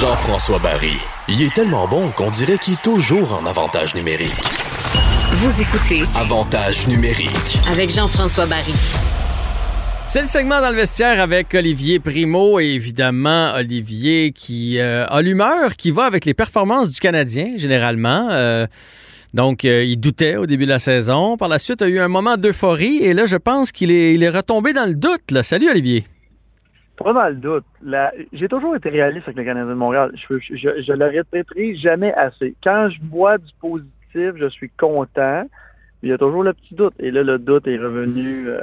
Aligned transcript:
Jean-François 0.00 0.60
Barry. 0.60 0.96
Il 1.26 1.42
est 1.42 1.52
tellement 1.52 1.88
bon 1.88 2.10
qu'on 2.10 2.30
dirait 2.30 2.56
qu'il 2.56 2.74
est 2.74 2.82
toujours 2.82 3.34
en 3.34 3.44
avantage 3.46 3.96
numérique. 3.96 4.30
Vous 5.32 5.60
écoutez 5.60 6.04
Avantage 6.14 6.86
numérique. 6.86 7.58
avec 7.68 7.90
Jean-François 7.90 8.46
Barry. 8.46 8.74
C'est 10.06 10.20
le 10.20 10.28
segment 10.28 10.60
dans 10.60 10.70
le 10.70 10.76
vestiaire 10.76 11.20
avec 11.20 11.52
Olivier 11.52 11.98
Primo 11.98 12.60
et 12.60 12.66
évidemment 12.66 13.54
Olivier 13.56 14.30
qui 14.30 14.78
euh, 14.78 15.04
a 15.08 15.20
l'humeur 15.20 15.74
qui 15.74 15.90
va 15.90 16.04
avec 16.04 16.24
les 16.26 16.34
performances 16.34 16.90
du 16.90 17.00
Canadien 17.00 17.54
généralement. 17.56 18.28
Euh, 18.30 18.68
donc, 19.34 19.64
euh, 19.64 19.82
il 19.82 19.98
doutait 19.98 20.36
au 20.36 20.46
début 20.46 20.66
de 20.66 20.70
la 20.70 20.78
saison. 20.78 21.36
Par 21.36 21.48
la 21.48 21.58
suite, 21.58 21.80
il 21.80 21.84
a 21.84 21.88
eu 21.88 21.98
un 21.98 22.08
moment 22.08 22.36
d'euphorie 22.36 22.98
et 22.98 23.14
là, 23.14 23.26
je 23.26 23.36
pense 23.36 23.72
qu'il 23.72 23.90
est, 23.90 24.14
il 24.14 24.22
est 24.22 24.30
retombé 24.30 24.72
dans 24.72 24.86
le 24.86 24.94
doute. 24.94 25.32
Là. 25.32 25.42
Salut 25.42 25.68
Olivier. 25.68 26.04
Pas 26.98 27.12
dans 27.12 27.28
le 27.28 27.34
doute. 27.36 27.64
La- 27.82 28.12
J'ai 28.32 28.48
toujours 28.48 28.74
été 28.76 28.88
réaliste 28.88 29.28
avec 29.28 29.36
le 29.38 29.44
Canadien 29.44 29.68
de 29.70 29.74
Montréal. 29.74 30.10
Je, 30.14 30.38
je, 30.38 30.56
je, 30.56 30.82
je 30.82 30.92
le 30.92 31.06
répéterai 31.06 31.74
jamais 31.76 32.12
assez. 32.14 32.54
Quand 32.62 32.88
je 32.90 32.98
vois 33.10 33.38
du 33.38 33.52
positif, 33.60 34.32
je 34.36 34.48
suis 34.48 34.70
content. 34.70 35.44
Il 36.02 36.08
y 36.08 36.12
a 36.12 36.18
toujours 36.18 36.42
le 36.42 36.52
petit 36.52 36.74
doute. 36.74 36.94
Et 36.98 37.10
là, 37.10 37.22
le 37.22 37.38
doute 37.38 37.66
est 37.68 37.76
revenu. 37.78 38.48
euh, 38.48 38.60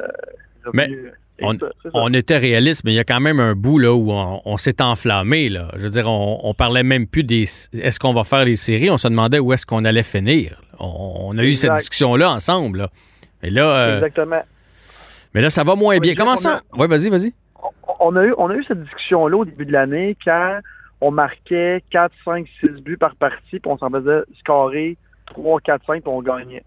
revenu- 0.66 1.12
et 1.40 1.44
on- 1.46 1.52
ça, 1.60 1.68
c'est 1.84 1.92
ça. 1.92 1.98
On 2.02 2.14
était 2.14 2.38
réaliste, 2.38 2.84
mais 2.86 2.92
il 2.94 2.96
y 2.96 3.00
a 3.00 3.04
quand 3.04 3.20
même 3.20 3.40
un 3.42 3.56
bout 3.56 3.78
là 3.78 3.94
où 3.94 4.12
on, 4.12 4.42
on 4.46 4.58
s'est 4.58 4.82
enflammé. 4.82 5.50
Là. 5.50 5.70
Je 5.76 5.84
veux 5.84 5.90
dire, 5.90 6.10
on, 6.10 6.40
on 6.44 6.54
parlait 6.54 6.84
même 6.84 7.08
plus 7.08 7.24
des 7.24 7.44
est-ce 7.44 8.00
qu'on 8.00 8.14
va 8.14 8.24
faire 8.24 8.46
des 8.46 8.56
séries? 8.56 8.90
On 8.90 8.98
se 8.98 9.08
demandait 9.08 9.40
où 9.40 9.52
est-ce 9.54 9.66
qu'on 9.66 9.84
allait 9.86 10.04
finir. 10.04 10.62
On, 10.80 11.38
a 11.38 11.44
eu 11.44 11.54
cette 11.56 11.74
discussion-là 11.74 12.32
ensemble. 12.32 12.80
là. 12.80 12.90
Et 13.44 13.50
là, 13.50 13.70
euh, 13.78 13.96
Exactement. 13.98 14.42
mais 15.34 15.42
là, 15.42 15.50
ça 15.50 15.64
va 15.64 15.76
moins 15.76 15.98
bien. 16.00 16.16
Comment 16.16 16.36
ça? 16.38 16.62
Oui, 16.78 16.88
vas-y, 16.88 17.10
vas-y. 17.10 17.34
On 18.00 18.16
a 18.16 18.26
eu, 18.26 18.34
on 18.38 18.50
a 18.50 18.56
eu 18.56 18.64
cette 18.64 18.84
discussion-là 18.84 19.38
au 19.38 19.46
début 19.46 19.66
de 19.66 19.72
l'année 19.72 20.18
quand 20.24 20.60
on 21.02 21.12
marquait 21.12 21.84
4, 21.90 22.14
5, 22.24 22.48
6 22.60 22.82
buts 22.82 22.98
par 22.98 23.16
partie, 23.16 23.60
puis 23.60 23.72
on 23.72 23.78
s'en 23.78 23.90
faisait 23.90 24.22
scorer 24.40 24.98
3, 25.28 25.60
4, 25.62 25.86
5, 25.86 26.02
puis 26.02 26.12
on 26.12 26.22
gagnait. 26.22 26.64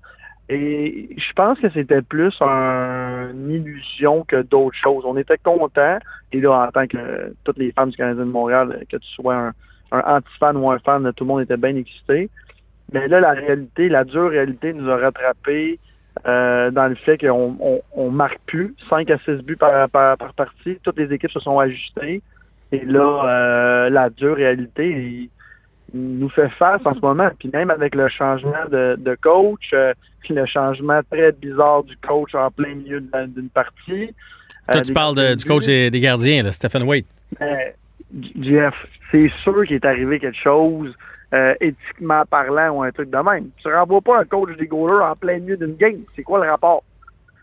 Et 0.51 1.11
je 1.17 1.33
pense 1.35 1.59
que 1.61 1.69
c'était 1.71 2.01
plus 2.03 2.35
un- 2.41 3.31
une 3.33 3.51
illusion 3.51 4.25
que 4.25 4.41
d'autres 4.43 4.77
choses. 4.77 5.05
On 5.07 5.17
était 5.17 5.37
contents, 5.39 5.99
et 6.33 6.41
là, 6.41 6.67
en 6.69 6.71
tant 6.71 6.87
que 6.87 7.35
toutes 7.45 7.59
les 7.59 7.73
fans 7.73 7.87
du 7.87 7.97
Canadien 7.97 8.25
de 8.25 8.31
Montréal, 8.31 8.85
que 8.91 8.97
tu 8.97 9.09
sois 9.09 9.35
un, 9.35 9.53
un 9.93 10.17
anti-fan 10.17 10.57
ou 10.57 10.71
un 10.71 10.79
fan, 10.79 11.11
tout 11.15 11.25
le 11.25 11.29
monde 11.29 11.43
était 11.43 11.57
bien 11.57 11.77
excité. 11.77 12.31
Mais 12.93 13.09
là, 13.09 13.21
la 13.21 13.33
réalité, 13.33 13.89
la 13.91 14.05
dure 14.05 14.31
réalité 14.31 14.73
nous 14.73 14.89
a 14.91 14.97
rattrapés 14.97 15.79
euh, 16.27 16.71
dans 16.71 16.89
le 16.89 16.95
fait 16.97 17.19
qu'on 17.19 17.57
on, 17.61 17.81
on 17.95 18.11
marque 18.11 18.41
plus 18.47 18.75
5 18.91 19.11
à 19.11 19.19
6 19.19 19.43
buts 19.45 19.57
par, 19.57 19.89
par, 19.89 20.17
par 20.17 20.33
partie. 20.35 20.79
Toutes 20.83 20.99
les 20.99 21.13
équipes 21.13 21.31
se 21.31 21.41
sont 21.41 21.59
ajustées. 21.59 22.23
Et 22.73 22.85
là, 22.85 23.25
euh, 23.25 23.91
la 23.91 24.11
dure 24.11 24.37
réalité 24.37 24.89
il- 24.91 25.31
il 25.95 26.19
nous 26.19 26.29
fait 26.29 26.51
face 26.51 26.83
en 26.85 26.95
ce 26.95 27.01
moment. 27.01 27.31
Puis 27.39 27.49
même 27.53 27.71
avec 27.71 27.95
le 27.95 28.09
changement 28.09 28.67
de, 28.71 28.97
de 28.99 29.17
coach, 29.23 29.71
euh, 29.73 29.95
le 30.29 30.45
changement 30.45 31.01
très 31.11 31.33
bizarre 31.33 31.83
du 31.85 31.97
coach 31.97 32.35
en 32.35 32.51
plein 32.51 32.75
milieu 32.75 33.01
d'une 33.01 33.49
partie. 33.49 34.15
Toi, 34.71 34.83
tu 34.83 34.93
parles 34.93 35.17
de- 35.17 35.35
du 35.35 35.45
coach 35.47 35.65
des, 35.65 35.91
des 35.91 36.01
gardiens, 36.01 36.43
là, 36.43 36.53
Stephen 36.53 36.83
Waite. 36.83 37.07
Mais, 37.41 37.75
Jeff, 38.39 38.75
c'est 39.11 39.29
sûr 39.43 39.65
qu'il 39.65 39.77
est 39.77 39.85
arrivé 39.85 40.19
quelque 40.19 40.39
chose, 40.39 40.95
euh, 41.35 41.55
éthiquement 41.61 42.25
parlant, 42.29 42.71
ou 42.71 42.83
un 42.83 42.91
truc 42.91 43.11
de 43.11 43.19
même. 43.19 43.51
Tu 43.59 43.73
renvoies 43.73 44.01
pas 44.01 44.21
un 44.21 44.25
coach 44.25 44.57
des 44.57 44.67
goalers 44.67 45.05
en 45.05 45.17
plein 45.17 45.39
milieu 45.39 45.57
d'une 45.57 45.77
game. 45.77 46.01
C'est 46.17 46.23
quoi 46.23 46.45
le 46.45 46.51
rapport? 46.51 46.83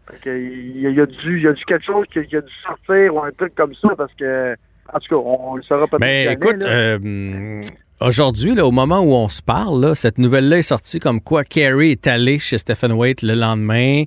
Fait 0.10 0.18
que, 0.22 0.30
il, 0.30 0.82
y 0.82 0.88
a, 0.88 0.90
il 0.90 0.96
y 0.96 1.02
a 1.02 1.06
dû, 1.06 1.38
il 1.38 1.44
y 1.44 1.48
a 1.48 1.54
dû 1.54 1.66
quelque 1.66 1.86
chose 1.86 2.06
qui, 2.12 2.20
a 2.20 2.24
dû 2.24 2.54
sortir 2.64 3.16
ou 3.16 3.24
un 3.24 3.32
truc 3.32 3.56
comme 3.56 3.74
ça 3.74 3.90
parce 3.98 4.14
que, 4.14 4.56
en 4.94 5.00
tout 5.00 5.10
cas, 5.10 5.16
on, 5.16 5.56
le 5.56 5.64
saura 5.64 5.88
peut-être 5.88 6.00
Mais 6.00 6.24
jamais, 6.26 6.36
écoute, 6.36 6.64
euh, 6.64 7.60
aujourd'hui, 8.02 8.60
au 8.60 8.72
moment 8.72 9.00
où 9.00 9.14
on 9.14 9.30
se 9.30 9.42
parle, 9.42 9.82
là, 9.82 9.96
cette 9.96 10.18
nouvelle-là 10.18 10.58
est 10.58 10.64
sortie 10.64 11.00
comme 11.00 11.22
quoi 11.22 11.44
Carey 11.44 11.92
est 11.92 12.08
allé 12.08 12.40
chez 12.40 12.58
Stephen 12.58 12.92
Waite 12.92 13.22
le 13.22 13.36
lendemain, 13.36 14.04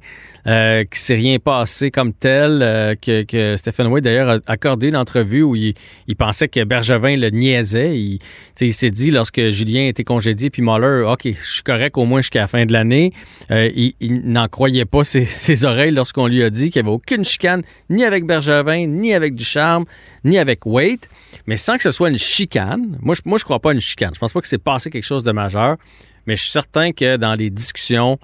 euh, 0.47 0.85
qu'il 0.85 0.99
s'est 0.99 1.15
rien 1.15 1.39
passé 1.39 1.91
comme 1.91 2.13
tel, 2.13 2.61
euh, 2.63 2.95
que, 2.95 3.23
que 3.23 3.57
Stephen 3.57 3.87
Waite 3.89 4.05
d'ailleurs 4.05 4.29
a 4.31 4.39
accordé 4.47 4.89
une 4.89 4.97
entrevue 4.97 5.43
où 5.43 5.57
il, 5.57 5.75
pensait 6.17 6.49
que 6.49 6.65
Bergevin 6.65 7.17
le 7.17 7.31
niaisait. 7.31 7.99
Il, 7.99 8.73
s'est 8.73 8.91
dit 8.91 9.11
lorsque 9.11 9.51
Julien 9.51 9.87
était 9.87 10.05
congédié, 10.05 10.51
puis 10.51 10.63
Muller, 10.63 11.05
OK, 11.07 11.23
je 11.25 11.51
suis 11.51 11.63
correct 11.63 11.97
au 11.97 12.05
moins 12.05 12.21
jusqu'à 12.21 12.41
la 12.41 12.47
fin 12.47 12.67
de 12.67 12.73
l'année. 12.73 13.13
Euh, 13.51 13.71
il 13.75 14.23
n'en 14.25 14.49
croyait 14.49 14.85
pas 14.85 15.05
ses, 15.05 15.65
oreilles 15.65 15.93
lorsqu'on 15.93 16.27
lui 16.27 16.43
a 16.43 16.51
dit 16.51 16.71
qu'il 16.71 16.83
n'y 16.83 16.89
avait 16.89 16.95
aucune 16.95 17.25
chicane, 17.25 17.63
ni 17.91 18.05
avec 18.05 18.27
Bergevin, 18.27 18.87
ni 18.87 19.15
avec 19.15 19.35
Ducharme, 19.35 19.85
ni 20.25 20.39
avec 20.39 20.67
Waite 20.67 21.09
mais 21.47 21.57
sans 21.57 21.77
que 21.77 21.83
ce 21.83 21.91
soit 21.91 22.11
une 22.11 22.19
chicane. 22.19 22.99
Moi, 23.01 23.15
je, 23.15 23.23
je 23.25 23.45
crois 23.45 23.59
pas 23.59 23.73
chicane. 23.81 24.15
Je 24.15 24.19
pense 24.19 24.33
pas 24.33 24.41
que 24.41 24.49
c'est 24.49 24.59
passé 24.59 24.91
quelque 24.91 25.05
chose 25.07 25.25
de 25.25 25.33
majeur, 25.33 25.77
mais 26.27 26.37
je 26.37 26.43
suis 26.43 26.51
certain 26.51 26.93
que 26.93 27.17
dans 27.17 27.35
les 27.35 27.51
discussions, 27.51 28.19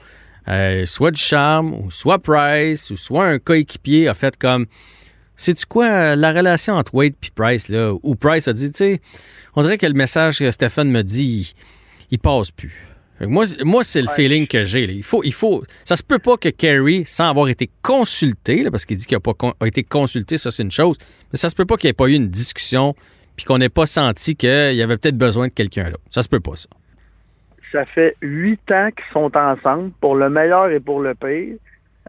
euh, 0.48 0.84
soit 0.84 1.10
du 1.10 1.20
charme, 1.20 1.74
ou 1.74 1.90
soit 1.90 2.18
Price, 2.18 2.90
ou 2.90 2.96
soit 2.96 3.26
un 3.26 3.38
coéquipier 3.38 4.08
a 4.08 4.14
fait 4.14 4.36
comme, 4.36 4.66
sais-tu 5.36 5.66
quoi, 5.66 6.16
la 6.16 6.32
relation 6.32 6.74
entre 6.74 6.94
Wade 6.94 7.14
et 7.22 7.30
Price, 7.34 7.68
là, 7.68 7.92
où 8.02 8.14
Price 8.14 8.46
a 8.48 8.52
dit, 8.52 8.70
tu 8.70 8.76
sais, 8.78 9.00
on 9.56 9.62
dirait 9.62 9.78
que 9.78 9.86
le 9.86 9.94
message 9.94 10.38
que 10.38 10.50
Stéphane 10.50 10.90
me 10.90 11.02
dit, 11.02 11.54
il, 12.10 12.14
il 12.16 12.18
passe 12.18 12.50
plus. 12.50 12.74
Moi, 13.20 13.46
c'est- 13.46 13.62
moi 13.62 13.84
c'est 13.84 14.02
le 14.02 14.08
feeling 14.08 14.46
que 14.48 14.64
j'ai. 14.64 14.84
Il 14.84 15.02
faut, 15.04 15.22
il 15.22 15.32
faut, 15.32 15.62
ça 15.84 15.94
se 15.94 16.02
peut 16.02 16.18
pas 16.18 16.36
que 16.36 16.48
Kerry, 16.48 17.04
sans 17.06 17.28
avoir 17.30 17.48
été 17.48 17.70
consulté, 17.80 18.64
là, 18.64 18.70
parce 18.72 18.84
qu'il 18.84 18.96
dit 18.96 19.06
qu'il 19.06 19.16
n'a 19.16 19.20
pas 19.20 19.34
con- 19.34 19.54
a 19.60 19.66
été 19.66 19.84
consulté, 19.84 20.36
ça 20.36 20.50
c'est 20.50 20.64
une 20.64 20.72
chose, 20.72 20.96
mais 21.32 21.38
ça 21.38 21.48
se 21.48 21.54
peut 21.54 21.64
pas 21.64 21.76
qu'il 21.76 21.86
n'y 21.86 21.90
ait 21.90 21.94
pas 21.94 22.08
eu 22.08 22.14
une 22.14 22.28
discussion 22.28 22.94
puis 23.36 23.44
qu'on 23.44 23.58
n'ait 23.58 23.68
pas 23.68 23.86
senti 23.86 24.36
qu'il 24.36 24.74
y 24.74 24.82
avait 24.82 24.96
peut-être 24.96 25.18
besoin 25.18 25.48
de 25.48 25.52
quelqu'un 25.52 25.84
là. 25.90 25.96
Ça 26.10 26.22
se 26.22 26.28
peut 26.28 26.40
pas 26.40 26.56
ça. 26.56 26.68
Ça 27.72 27.84
fait 27.86 28.16
huit 28.22 28.70
ans 28.70 28.90
qu'ils 28.94 29.12
sont 29.12 29.36
ensemble, 29.36 29.90
pour 30.00 30.14
le 30.14 30.30
meilleur 30.30 30.70
et 30.70 30.80
pour 30.80 31.00
le 31.00 31.14
pire. 31.14 31.56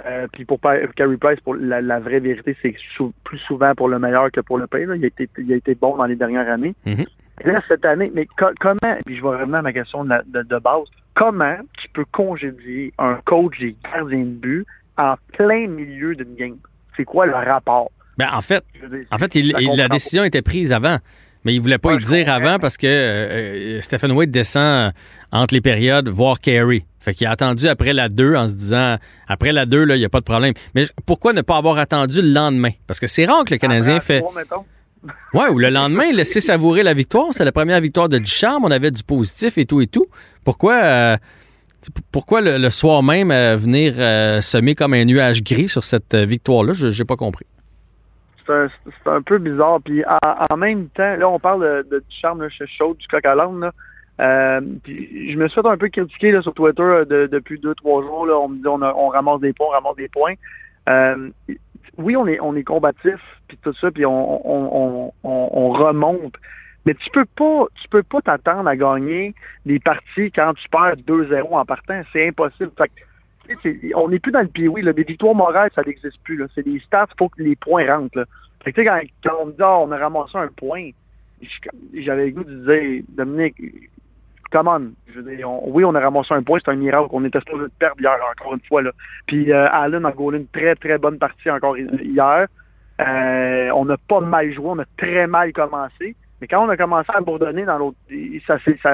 Euh, 0.06 0.28
puis 0.32 0.44
pour 0.44 0.60
Carey 0.60 1.18
Price, 1.18 1.40
pour 1.40 1.56
la, 1.56 1.82
la 1.82 2.00
vraie 2.00 2.20
vérité, 2.20 2.56
c'est 2.62 2.76
sou- 2.96 3.14
plus 3.24 3.38
souvent 3.40 3.74
pour 3.76 3.88
le 3.88 3.98
meilleur 3.98 4.30
que 4.30 4.42
pour 4.42 4.58
le 4.58 4.68
pire. 4.68 4.90
là. 4.90 4.96
Il, 4.98 5.04
a 5.06 5.08
été, 5.08 5.30
il 5.38 5.52
a 5.54 5.56
été 5.56 5.74
bon 5.74 5.96
dans 5.96 6.06
les 6.06 6.18
dernières 6.18 6.50
années. 6.50 6.76
Mhm. 6.86 7.06
Et 7.44 7.48
là, 7.52 7.62
cette 7.68 7.86
année, 7.86 8.12
mais 8.14 8.26
co- 8.38 8.54
comment, 8.60 8.98
puis 9.06 9.16
je 9.16 9.22
vais 9.22 9.30
revenir 9.30 9.56
à 9.56 9.62
ma 9.62 9.72
question 9.74 10.04
de, 10.04 10.10
la- 10.10 10.24
de- 10.28 10.42
de 10.44 10.60
base, 10.60 10.84
comment 11.14 11.56
tu 11.78 11.88
peux 11.94 12.06
congédier 12.12 12.94
un 12.98 13.16
coach 13.26 13.58
des 13.60 13.76
gardiens 13.92 14.20
de 14.20 14.24
but 14.26 14.66
en 14.98 15.16
plein 15.34 15.68
milieu 15.68 16.14
d'une 16.16 16.36
game? 16.36 16.58
C'est 16.98 17.06
quoi 17.06 17.26
le 17.26 17.34
rapport? 17.34 17.90
Ben, 18.18 18.30
en 18.34 18.42
fait, 18.42 18.64
en 19.12 19.18
fait 19.18 19.36
il- 19.36 19.54
il- 19.60 19.76
la 19.78 19.88
décision 19.90 20.24
était 20.24 20.42
prise 20.42 20.72
avant. 20.74 20.98
Mais 21.44 21.54
il 21.54 21.62
voulait 21.62 21.78
pas 21.78 21.90
Ouais, 21.94 21.98
y 22.02 22.04
dire 22.04 22.32
avant 22.32 22.58
parce 22.58 22.76
que 22.76 22.88
euh, 22.88 23.78
euh, 23.78 23.82
Stephen 23.82 24.12
Wade 24.14 24.32
descend 24.32 24.94
entre 25.32 25.54
les 25.54 25.62
périodes 25.62 26.10
voir 26.10 26.40
Carey. 26.40 26.86
Fait 27.00 27.14
qu'il 27.14 27.28
a 27.28 27.32
attendu 27.32 27.68
après 27.68 27.94
la 27.94 28.10
2 28.10 28.34
en 28.36 28.48
se 28.50 28.56
disant 28.56 28.98
après 29.28 29.52
la 29.52 29.68
2, 29.68 29.86
il 29.92 30.00
n'y 30.00 30.06
a 30.06 30.10
pas 30.10 30.22
de 30.22 30.26
problème. 30.26 30.54
Mais 30.74 30.88
pourquoi 31.06 31.34
ne 31.34 31.42
pas 31.42 31.58
avoir 31.58 31.78
attendu 31.78 32.20
le 32.24 32.30
lendemain? 32.30 32.72
Parce 32.88 33.00
que 33.00 33.06
c'est 33.06 33.26
rare 33.26 33.44
que 33.46 33.52
le 33.54 33.60
Canadien 33.60 33.98
Après 33.98 34.06
fait. 34.16 34.20
trois, 34.22 34.34
mettons. 34.36 34.66
Ouais, 35.36 35.50
ou 35.50 35.60
le 35.60 35.70
lendemain, 35.70 36.12
laisser 36.12 36.42
savourer 36.42 36.82
la 36.82 36.96
victoire. 36.96 37.28
C'est 37.30 37.46
la 37.46 37.52
première 37.52 37.80
victoire 37.80 38.10
de 38.10 38.18
Ducharme. 38.18 38.66
On 38.66 38.72
avait 38.72 38.90
du 38.90 39.04
positif 39.04 39.60
et 39.60 39.68
tout 39.68 39.80
et 39.82 39.86
tout. 39.86 40.08
Pourquoi, 40.44 40.74
euh, 40.84 41.18
pourquoi 42.12 42.42
le, 42.42 42.58
le 42.58 42.70
soir 42.72 43.04
même 43.04 43.30
euh, 43.30 43.56
venir 43.56 43.94
euh, 44.00 44.42
semer 44.42 44.74
comme 44.74 44.96
un 44.96 45.06
nuage 45.06 45.44
gris 45.44 45.68
sur 45.70 45.84
cette 45.84 46.16
euh, 46.16 46.26
victoire-là? 46.26 46.74
Je 46.74 46.88
n'ai 46.88 47.06
pas 47.06 47.18
compris. 47.18 47.46
C'est 48.46 48.54
un, 48.54 49.16
un 49.16 49.22
peu 49.22 49.38
bizarre. 49.38 49.80
Puis 49.84 50.04
en, 50.06 50.20
en 50.50 50.58
même 50.58 50.88
temps, 50.90 51.16
là, 51.16 51.30
on 51.30 51.40
parle 51.40 51.84
de, 51.90 51.90
de 51.98 52.04
charme, 52.10 52.42
là, 52.42 52.50
chaud, 52.50 52.96
du 52.98 53.08
coq 53.08 53.26
à 53.26 53.36
l'âne. 53.36 53.72
Euh, 54.22 54.62
puis 54.84 55.32
je 55.32 55.38
me 55.38 55.48
suis 55.48 55.62
fait 55.62 55.68
un 55.68 55.78
peu 55.78 55.90
critiquer 55.90 56.32
là, 56.32 56.42
sur 56.42 56.54
Twitter 56.54 56.82
euh, 56.82 57.04
de- 57.06 57.28
depuis 57.28 57.60
deux, 57.60 57.76
trois 57.76 58.02
jours. 58.02 58.26
Là, 58.26 58.38
on 58.40 58.48
me 58.48 58.56
dit 58.58 58.68
on, 58.68 58.82
a- 58.82 58.94
on 58.94 59.10
ramasse 59.10 59.42
des 59.42 59.52
points, 59.54 59.68
on 59.70 59.72
ramasse 59.72 59.98
des 59.98 60.08
points. 60.08 60.36
Euh, 60.88 61.30
oui, 61.98 62.16
on 62.16 62.26
est, 62.28 62.40
on 62.40 62.56
est 62.56 62.64
combatif, 62.64 63.20
puis 63.48 63.58
tout 63.62 63.74
ça, 63.74 63.92
puis 63.92 64.06
on, 64.06 64.12
on, 64.50 65.12
on 65.24 65.70
remonte. 65.70 66.36
Mais 66.86 66.94
tu 66.94 67.10
peux 67.10 67.26
pas, 67.26 67.66
tu 67.82 67.88
peux 67.90 68.04
pas 68.04 68.22
t'attendre 68.22 68.70
à 68.70 68.76
gagner 68.76 69.34
des 69.66 69.80
parties 69.80 70.32
quand 70.32 70.54
tu 70.54 70.70
perds 70.70 70.98
2-0 71.08 71.42
en 71.54 71.66
partant. 71.66 72.02
C'est 72.14 72.28
impossible. 72.28 72.72
Fait 72.78 72.90
que, 72.90 72.94
on 73.96 74.10
n'est 74.10 74.20
plus 74.20 74.32
dans 74.32 74.42
le 74.42 74.68
oui. 74.68 74.82
Là. 74.82 74.94
Des 74.94 75.04
victoires 75.04 75.36
morales, 75.36 75.70
ça 75.76 75.82
n'existe 75.86 76.22
plus. 76.24 76.42
C'est 76.54 76.64
des 76.64 76.80
stats, 76.80 77.08
il 77.12 77.16
faut 77.18 77.30
que 77.30 77.42
les 77.42 77.56
points 77.56 77.86
rentrent. 77.86 78.26
Quand, 78.66 79.00
on 79.42 79.46
me 79.46 79.52
dit 79.52 79.58
Ah, 79.62 79.80
on 79.80 79.92
a 79.92 79.98
ramassé 79.98 80.38
un 80.38 80.48
point, 80.48 80.90
j'avais 81.94 82.26
le 82.28 82.32
goût 82.32 82.44
de 82.44 82.56
dire 82.66 83.04
Dominique, 83.10 83.62
come 84.52 84.68
on. 84.68 84.92
Je 85.14 85.20
veux 85.20 85.36
dire, 85.36 85.50
oui, 85.68 85.86
on 85.86 85.94
a 85.94 86.00
ramassé 86.00 86.34
un 86.34 86.42
point, 86.44 86.60
c'est 86.64 86.72
un 86.72 86.76
miracle. 86.76 87.10
On 87.12 87.24
était 87.26 87.40
supposé 87.40 87.66
de 87.66 87.72
perdre 87.78 88.02
hier, 88.02 88.18
encore 88.32 88.54
une 88.54 88.62
fois. 88.62 88.82
Puis 89.28 89.52
euh, 89.52 89.68
Allen 89.72 90.06
a 90.06 90.12
gaulé 90.12 90.40
une 90.40 90.48
très, 90.48 90.76
très 90.76 90.98
bonne 90.98 91.20
partie 91.20 91.50
encore 91.50 91.78
hi- 91.78 91.88
hier. 92.02 92.48
Euh, 93.02 93.70
on 93.76 93.86
n'a 93.86 93.98
pas 93.98 94.22
mal 94.22 94.52
joué, 94.52 94.68
on 94.68 94.80
a 94.80 94.86
très 94.98 95.28
mal 95.28 95.52
commencé. 95.54 96.16
Mais 96.42 96.48
quand 96.48 96.66
on 96.66 96.70
a 96.70 96.78
commencé 96.78 97.10
à 97.14 97.18
abandonner 97.18 97.66
dans 97.66 97.78
l'autre, 97.78 97.98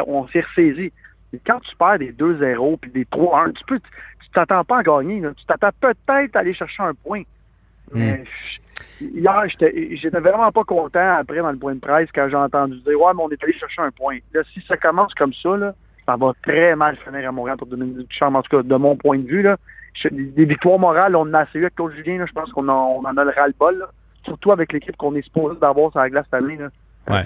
on 0.07 0.27
s'est 0.27 0.41
ressaisi. 0.41 0.91
Quand 1.45 1.59
tu 1.61 1.75
perds 1.75 1.99
des 1.99 2.11
2-0 2.11 2.77
puis 2.79 2.91
des 2.91 3.05
3-1, 3.05 3.53
tu 3.53 3.63
peux, 3.65 3.79
tu 3.79 4.29
t'attends 4.33 4.63
pas 4.63 4.79
à 4.79 4.83
gagner. 4.83 5.19
là. 5.19 5.31
Tu 5.35 5.45
t'attends 5.45 5.71
peut-être 5.79 6.35
à 6.35 6.39
aller 6.39 6.53
chercher 6.53 6.83
un 6.83 6.93
point. 6.93 7.23
Mais 7.93 8.23
hier, 8.99 9.43
j'étais 9.47 10.19
vraiment 10.19 10.51
pas 10.51 10.63
content 10.63 11.17
après 11.17 11.39
dans 11.39 11.51
le 11.51 11.57
point 11.57 11.75
de 11.75 11.79
presse 11.79 12.09
quand 12.13 12.27
j'ai 12.29 12.37
entendu 12.37 12.79
dire 12.81 12.99
Ouais, 12.99 13.11
mais 13.15 13.23
on 13.23 13.29
est 13.29 13.43
allé 13.43 13.53
chercher 13.53 13.81
un 13.81 13.91
point. 13.91 14.17
Là, 14.33 14.41
si 14.53 14.61
ça 14.61 14.77
commence 14.77 15.13
comme 15.13 15.33
ça, 15.33 15.57
là, 15.57 15.73
ça 16.05 16.15
va 16.15 16.33
très 16.43 16.75
mal 16.75 16.97
finir 16.97 17.27
à 17.27 17.31
Montréal 17.31 17.57
pour 17.57 17.67
Dominique 17.67 18.07
Ducharme, 18.07 18.35
en 18.35 18.41
tout 18.41 18.57
cas 18.57 18.63
de 18.63 18.75
mon 18.75 18.95
point 18.95 19.17
de 19.17 19.27
vue. 19.27 19.41
Là. 19.41 19.57
Des, 20.09 20.45
victoires 20.45 20.79
morales, 20.79 21.15
on 21.15 21.21
en 21.21 21.33
a 21.33 21.39
assez 21.39 21.59
eu 21.59 21.63
avec 21.63 21.75
Claude 21.75 21.93
Julien, 21.93 22.19
là, 22.19 22.25
je 22.25 22.31
pense 22.31 22.51
qu'on 22.51 22.67
en, 22.69 23.03
a 23.03 23.23
le 23.23 23.31
ras-le-bol. 23.31 23.87
Surtout 24.23 24.51
avec 24.51 24.71
l'équipe 24.71 24.95
qu'on 24.97 25.15
est 25.15 25.23
supposé 25.23 25.59
d'avoir 25.59 25.91
sur 25.91 25.99
la 25.99 26.09
glace 26.09 26.25
cette 26.31 26.41
année. 26.41 26.57
Là. 26.57 26.69
Ouais. 27.09 27.23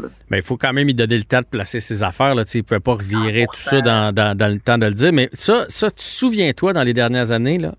Là. 0.00 0.08
Mais 0.30 0.38
il 0.38 0.42
faut 0.42 0.56
quand 0.56 0.72
même 0.72 0.88
y 0.88 0.94
donner 0.94 1.18
le 1.18 1.24
temps 1.24 1.40
de 1.40 1.46
placer 1.46 1.80
ses 1.80 2.02
affaires. 2.02 2.34
Là. 2.34 2.44
Il 2.54 2.58
ne 2.58 2.62
pouvait 2.62 2.80
pas 2.80 2.94
revirer 2.94 3.46
tout 3.52 3.58
ça 3.58 3.80
dans, 3.80 4.14
dans- 4.14 4.36
dans 4.36 4.48
le 4.52 4.60
temps 4.60 4.78
de 4.78 4.86
le 4.86 4.94
dire. 4.94 5.12
Mais 5.12 5.28
ça, 5.32 5.66
ça 5.68 5.90
tu 5.90 6.04
souviens-toi 6.04 6.72
dans 6.72 6.84
les 6.84 6.94
dernières 6.94 7.32
années, 7.32 7.58
là? 7.58 7.74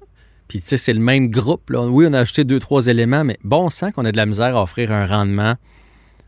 Puis 0.50 0.60
tu 0.62 0.68
sais, 0.68 0.78
c'est 0.78 0.92
le 0.94 1.00
même 1.00 1.30
groupe. 1.30 1.69
Là. 1.69 1.81
Oui, 1.88 2.06
on 2.10 2.13
a 2.13 2.19
ajouté 2.19 2.44
deux, 2.44 2.60
trois 2.60 2.88
éléments, 2.88 3.24
mais 3.24 3.38
bon 3.44 3.69
sang 3.69 3.92
qu'on 3.92 4.04
a 4.04 4.12
de 4.12 4.18
la 4.18 4.25
misère 4.25 4.57
à 4.57 4.62
offrir 4.63 4.92
un 4.92 5.06
rendement 5.06 5.56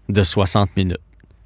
de 0.07 0.23
60 0.23 0.69
minutes. 0.77 0.97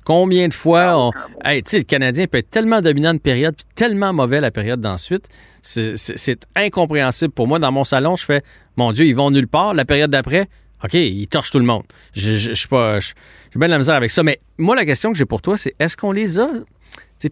Combien 0.06 0.48
de 0.48 0.53
fois 0.53 0.95
on. 0.98 1.12
Hey, 1.44 1.63
tu 1.63 1.71
sais, 1.71 1.77
le 1.80 1.83
Canadien 1.83 2.27
peut 2.27 2.38
être 2.38 2.51
tellement 2.51 2.81
dominant 2.81 3.12
une 3.13 3.19
période, 3.19 3.56
puis 3.56 3.65
tellement 3.75 4.13
mauvais 4.13 4.39
la 4.39 4.51
période 4.51 4.80
d'ensuite. 4.80 5.27
C'est 5.63 6.45
incompréhensible 6.56 7.33
pour 7.33 7.48
moi. 7.48 7.60
Dans 7.60 7.71
mon 7.71 7.83
salon, 7.83 8.15
je 8.15 8.24
fais 8.24 8.44
Mon 8.77 8.92
Dieu, 8.92 9.06
ils 9.06 9.15
vont 9.15 9.31
nulle 9.31 9.48
part. 9.48 9.74
La 9.74 9.83
période 9.83 10.12
d'après, 10.12 10.48
OK, 10.83 10.94
ils 10.94 11.27
torchent 11.27 11.51
tout 11.51 11.59
le 11.59 11.65
monde. 11.65 11.83
Je 12.13 12.35
je- 12.38 12.50
je 12.50 12.53
suis 12.53 12.68
pas. 12.68 13.00
J'ai 13.00 13.13
bien 13.56 13.68
de 13.68 13.71
la 13.74 13.77
misère 13.79 13.95
avec 13.95 14.12
ça. 14.12 14.21
Mais 14.24 14.39
moi, 14.57 14.75
la 14.75 14.85
question 14.85 15.12
que 15.12 15.18
j'ai 15.18 15.25
pour 15.25 15.41
toi, 15.41 15.57
c'est 15.57 15.74
est-ce 15.79 15.97
qu'on 15.97 16.12
les 16.12 16.39
a? 16.39 16.47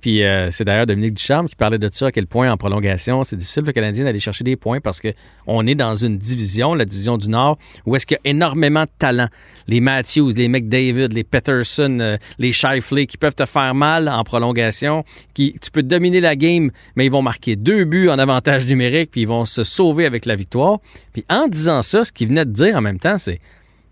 Puis 0.01 0.23
euh, 0.23 0.49
c'est 0.51 0.63
d'ailleurs 0.63 0.85
Dominique 0.85 1.13
Ducharme 1.13 1.47
qui 1.47 1.55
parlait 1.55 1.77
de 1.77 1.89
ça, 1.91 2.07
à 2.07 2.11
quel 2.11 2.27
point 2.27 2.51
en 2.51 2.57
prolongation, 2.57 3.23
c'est 3.23 3.35
difficile 3.35 3.63
pour 3.63 3.69
le 3.69 3.73
Canadien 3.73 4.05
d'aller 4.05 4.19
chercher 4.19 4.43
des 4.43 4.55
points 4.55 4.79
parce 4.79 4.99
qu'on 4.99 5.67
est 5.67 5.75
dans 5.75 5.95
une 5.95 6.17
division, 6.17 6.73
la 6.73 6.85
division 6.85 7.17
du 7.17 7.29
Nord, 7.29 7.57
où 7.85 7.95
est-ce 7.95 8.05
qu'il 8.05 8.17
y 8.23 8.27
a 8.27 8.31
énormément 8.31 8.83
de 8.83 8.89
talent. 8.97 9.27
Les 9.67 9.79
Matthews, 9.79 10.31
les 10.35 10.47
McDavid, 10.47 11.09
les 11.09 11.23
Peterson, 11.23 11.97
euh, 11.99 12.17
les 12.39 12.51
Shifley 12.51 13.05
qui 13.05 13.17
peuvent 13.17 13.35
te 13.35 13.45
faire 13.45 13.75
mal 13.75 14.09
en 14.09 14.23
prolongation, 14.23 15.03
qui 15.33 15.55
tu 15.61 15.71
peux 15.71 15.83
dominer 15.83 16.21
la 16.21 16.35
game, 16.35 16.71
mais 16.95 17.05
ils 17.05 17.11
vont 17.11 17.21
marquer 17.21 17.55
deux 17.55 17.85
buts 17.85 18.09
en 18.09 18.19
avantage 18.19 18.65
numérique, 18.67 19.11
puis 19.11 19.21
ils 19.21 19.27
vont 19.27 19.45
se 19.45 19.63
sauver 19.63 20.05
avec 20.05 20.25
la 20.25 20.35
victoire. 20.35 20.79
Puis 21.13 21.25
en 21.29 21.47
disant 21.47 21.81
ça, 21.81 22.03
ce 22.03 22.11
qu'il 22.11 22.27
venait 22.29 22.45
de 22.45 22.51
dire 22.51 22.75
en 22.75 22.81
même 22.81 22.99
temps, 22.99 23.17
c'est 23.17 23.39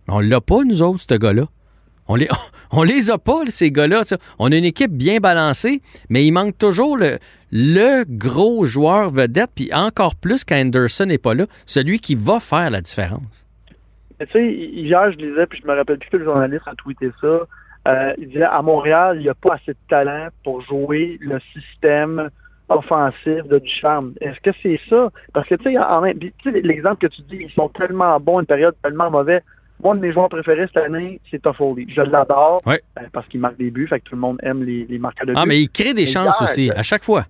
on 0.07 0.19
l'a 0.19 0.41
pas, 0.41 0.63
nous 0.63 0.81
autres, 0.81 1.03
ce 1.07 1.15
gars-là. 1.15 1.47
On 2.07 2.15
les, 2.15 2.27
on 2.71 2.83
les 2.83 3.11
a 3.11 3.17
pas, 3.17 3.45
ces 3.47 3.71
gars-là. 3.71 4.01
On 4.39 4.51
a 4.51 4.55
une 4.55 4.65
équipe 4.65 4.91
bien 4.91 5.19
balancée, 5.19 5.81
mais 6.09 6.25
il 6.25 6.31
manque 6.31 6.57
toujours 6.57 6.97
le, 6.97 7.17
le 7.51 8.03
gros 8.07 8.65
joueur 8.65 9.09
vedette, 9.09 9.51
puis 9.55 9.69
encore 9.73 10.15
plus 10.15 10.43
quand 10.43 10.55
Anderson 10.55 11.05
n'est 11.05 11.17
pas 11.17 11.33
là, 11.33 11.45
celui 11.65 11.99
qui 11.99 12.15
va 12.15 12.39
faire 12.39 12.69
la 12.69 12.81
différence. 12.81 13.45
Tu 14.19 14.27
sais, 14.31 14.53
hier, 14.53 15.11
je 15.11 15.17
lisais, 15.17 15.45
puis 15.45 15.59
je 15.61 15.67
me 15.67 15.75
rappelle 15.75 15.97
plus 15.97 16.09
que 16.09 16.17
le 16.17 16.25
journaliste 16.25 16.67
a 16.67 16.75
tweeté 16.75 17.11
ça. 17.19 17.41
Euh, 17.85 18.13
il 18.17 18.29
disait 18.29 18.43
à 18.43 18.61
Montréal, 18.61 19.17
il 19.17 19.23
n'y 19.23 19.29
a 19.29 19.33
pas 19.33 19.55
assez 19.55 19.73
de 19.73 19.77
talent 19.89 20.29
pour 20.43 20.61
jouer 20.61 21.17
le 21.21 21.39
système 21.53 22.29
offensif 22.69 23.43
de 23.45 23.59
Ducharme. 23.59 24.13
Est-ce 24.21 24.39
que 24.39 24.51
c'est 24.61 24.79
ça? 24.89 25.11
Parce 25.33 25.47
que, 25.49 25.55
tu 25.55 25.73
sais, 25.73 26.61
l'exemple 26.61 27.07
que 27.07 27.13
tu 27.13 27.21
dis, 27.23 27.37
ils 27.41 27.51
sont 27.51 27.69
tellement 27.69 28.19
bons, 28.19 28.39
une 28.39 28.45
période 28.45 28.75
tellement 28.81 29.11
mauvaise. 29.11 29.41
Moi, 29.83 29.93
un 29.93 29.95
de 29.97 30.01
mes 30.01 30.11
joueurs 30.13 30.29
préférés 30.29 30.65
cette 30.67 30.77
année, 30.83 31.19
c'est 31.29 31.41
Toffoli. 31.41 31.85
Je 31.89 32.01
l'adore 32.01 32.61
Ouais. 32.65 32.81
ben, 32.95 33.03
parce 33.11 33.27
qu'il 33.27 33.39
marque 33.41 33.57
des 33.57 33.69
buts, 33.69 33.87
fait 33.87 33.99
que 33.99 34.05
tout 34.05 34.15
le 34.15 34.21
monde 34.21 34.37
aime 34.43 34.63
les, 34.63 34.85
les 34.85 34.97
marqueurs 34.97 35.27
de 35.27 35.33
buts. 35.33 35.39
Ah, 35.41 35.45
mais 35.45 35.59
il 35.59 35.69
crée 35.69 35.93
des 35.93 36.01
Mais 36.03 36.05
chances 36.05 36.39
hier, 36.39 36.49
aussi, 36.49 36.69
euh, 36.71 36.75
à 36.77 36.83
chaque 36.83 37.03
fois. 37.03 37.25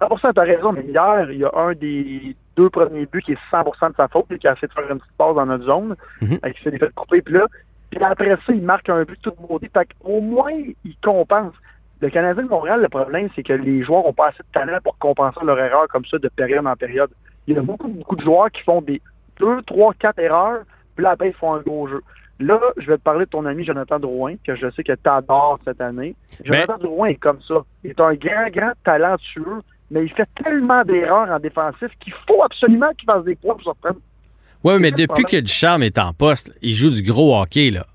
100%, 0.00 0.32
t'as 0.34 0.42
raison, 0.42 0.72
mais 0.72 0.82
hier, 0.82 1.30
il 1.30 1.38
y 1.38 1.44
a 1.44 1.50
un 1.54 1.72
des 1.72 2.36
deux 2.56 2.68
premiers 2.68 3.06
buts 3.06 3.22
qui 3.22 3.32
est 3.32 3.38
100% 3.50 3.90
de 3.90 3.94
sa 3.96 4.08
faute, 4.08 4.26
qui 4.38 4.46
a 4.46 4.52
essayé 4.52 4.68
de 4.68 4.72
faire 4.72 4.90
une 4.90 4.98
petite 4.98 5.16
passe 5.16 5.34
dans 5.34 5.46
notre 5.46 5.64
zone, 5.64 5.96
Mhm. 6.20 6.38
et 6.44 6.52
qui 6.52 6.62
s'est 6.62 6.76
fait 6.76 6.92
couper, 6.94 7.22
puis 7.22 7.34
là, 7.34 7.46
puis 7.90 8.02
après 8.02 8.30
ça, 8.44 8.52
il 8.52 8.60
marque 8.62 8.88
un 8.90 9.04
but 9.04 9.18
tout 9.22 9.32
maudit. 9.48 9.70
Fait 9.72 9.88
qu'au 10.02 10.20
moins, 10.20 10.50
il 10.84 10.96
compense. 11.02 11.54
Le 12.00 12.10
Canadien 12.10 12.42
de 12.42 12.48
Montréal, 12.48 12.82
le 12.82 12.88
problème, 12.88 13.28
c'est 13.34 13.44
que 13.44 13.52
les 13.52 13.82
joueurs 13.84 14.02
n'ont 14.04 14.12
pas 14.12 14.28
assez 14.28 14.42
de 14.42 14.52
talent 14.52 14.78
pour 14.82 14.98
compenser 14.98 15.40
leur 15.44 15.58
erreur 15.58 15.86
comme 15.88 16.04
ça 16.04 16.18
de 16.18 16.28
période 16.28 16.66
en 16.66 16.74
période. 16.76 17.10
Il 17.46 17.54
y 17.54 17.58
a 17.58 17.62
beaucoup, 17.62 17.88
beaucoup 17.88 18.16
de 18.16 18.22
joueurs 18.22 18.50
qui 18.50 18.62
font 18.62 18.82
des 18.82 19.00
deux, 19.38 19.62
trois, 19.62 19.94
quatre 19.94 20.18
erreurs, 20.18 20.64
puis 20.94 21.04
là, 21.04 21.10
après, 21.10 21.28
ils 21.28 21.34
font 21.34 21.54
un 21.54 21.60
gros 21.60 21.86
jeu. 21.88 22.00
Là, 22.40 22.60
je 22.78 22.86
vais 22.88 22.96
te 22.98 23.02
parler 23.02 23.26
de 23.26 23.30
ton 23.30 23.46
ami 23.46 23.64
Jonathan 23.64 23.98
Drouin, 24.00 24.34
que 24.44 24.56
je 24.56 24.68
sais 24.72 24.82
que 24.82 24.92
tu 24.92 25.08
adores 25.08 25.60
cette 25.64 25.80
année. 25.80 26.14
Jonathan 26.44 26.78
Drouin 26.78 27.08
est 27.08 27.14
comme 27.14 27.40
ça. 27.42 27.62
Il 27.84 27.90
est 27.90 28.00
un 28.00 28.14
grand, 28.14 28.48
grand 28.52 28.72
talentueux, 28.84 29.60
mais 29.90 30.02
il 30.04 30.10
fait 30.10 30.28
tellement 30.42 30.82
d'erreurs 30.84 31.30
en 31.30 31.38
défensif 31.38 31.88
qu'il 32.00 32.12
faut 32.26 32.42
absolument 32.42 32.90
qu'il 32.98 33.06
fasse 33.06 33.24
des 33.24 33.36
points 33.36 33.54
pour 33.54 33.62
se 33.62 33.68
reprendre. 33.68 34.00
Oui, 34.64 34.74
mais 34.80 34.90
depuis 34.90 35.24
que 35.24 35.36
Ducharme 35.40 35.82
est 35.84 35.98
en 35.98 36.12
poste, 36.12 36.52
il 36.62 36.72
joue 36.74 36.90
du 36.90 37.02
gros 37.02 37.38
hockey, 37.40 37.70
là. 37.70 37.86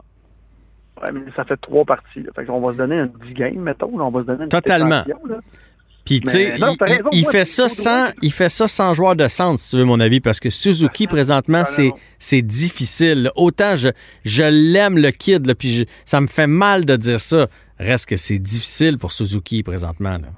Ouais, 1.02 1.12
mais 1.12 1.22
ça 1.36 1.44
fait 1.46 1.58
trois 1.58 1.84
parties. 1.86 2.22
Là. 2.22 2.30
Fait 2.36 2.46
qu'on 2.46 2.60
va 2.62 2.74
se 2.74 2.78
donner 2.78 3.00
un 3.00 3.08
10 3.08 3.34
game, 3.34 3.56
mettons. 3.60 3.98
là. 3.98 4.04
On 4.06 4.12
va 4.12 4.22
se 4.22 4.26
donner 4.28 4.44
une 4.44 4.50
Totalement. 4.50 5.04
là. 5.08 5.38
Puis, 6.10 6.22
tu 6.22 6.32
sais, 6.32 6.56
il, 7.12 7.26
fait 7.28 7.46
ça 7.46 7.70
sans, 7.70 8.08
il 8.24 8.32
fait 8.32 8.50
ça 8.50 8.68
sans 8.68 8.96
joueur 8.96 9.16
de 9.16 9.28
centre, 9.28 9.60
si 9.60 9.70
tu 9.70 9.76
veux 9.78 9.84
mon 9.86 10.00
avis, 10.00 10.20
parce 10.22 10.40
que 10.40 10.50
Suzuki, 10.50 11.06
présentement, 11.06 11.60
T'as 11.60 11.66
c'est, 11.66 11.92
c'est 12.18 12.42
difficile. 12.42 13.30
Autant 13.36 13.76
je, 13.76 13.90
je 14.26 14.44
l'aime, 14.44 14.98
le 14.98 15.12
kid, 15.12 15.46
là, 15.46 15.54
puis 15.54 15.70
je- 15.72 15.86
ça 16.06 16.20
me 16.20 16.26
fait 16.26 16.48
mal 16.48 16.84
de 16.86 16.96
dire 16.96 17.20
ça. 17.20 17.46
Reste 17.78 18.08
que 18.08 18.16
c'est 18.16 18.40
difficile 18.40 18.98
pour 18.98 19.12
Suzuki, 19.12 19.62
présentement. 19.62 20.14
Là. 20.18 20.30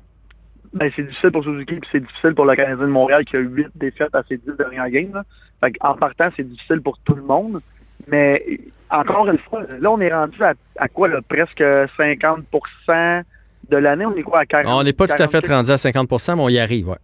Ben, 0.74 0.92
c'est 0.94 1.04
difficile 1.04 1.32
pour 1.32 1.44
Suzuki, 1.46 1.76
puis 1.76 1.90
c'est 1.90 2.02
difficile 2.02 2.34
pour 2.36 2.44
le 2.44 2.54
Canadien 2.56 2.86
de 2.86 2.92
Montréal 2.92 3.24
qui 3.24 3.38
a 3.38 3.40
huit 3.40 3.68
défaites 3.76 4.14
à 4.14 4.24
ses 4.28 4.36
dix 4.38 4.52
dernières 4.58 4.90
games. 4.90 5.14
Là. 5.14 5.24
Fait 5.62 5.74
en 5.80 5.96
partant, 5.96 6.28
c'est 6.36 6.50
difficile 6.50 6.82
pour 6.82 6.98
tout 7.00 7.16
le 7.16 7.24
monde. 7.24 7.62
Mais 8.10 8.60
encore 8.90 9.30
une 9.30 9.38
fois, 9.38 9.64
là, 9.80 9.90
on 9.90 10.02
est 10.02 10.14
rendu 10.14 10.44
à, 10.44 10.54
à 10.78 10.90
quoi, 10.90 11.08
là, 11.08 11.22
presque 11.22 11.64
50 11.96 12.44
de 13.72 13.78
l'année. 13.78 14.06
On 14.06 14.16
est 14.16 14.22
quoi 14.24 14.40
à 14.42 14.46
40 14.46 14.72
On 14.74 14.84
n'est 14.84 14.94
pas 14.94 15.08
tout 15.08 15.14
à 15.14 15.28
fait 15.28 15.42
46? 15.42 15.52
rendu 15.52 15.72
à 15.72 15.76
50% 15.78 16.36
mais 16.36 16.42
on 16.44 16.50
y 16.50 16.60
arrive, 16.60 16.90
ouais. 16.90 16.98